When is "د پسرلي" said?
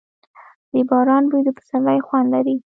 1.45-1.99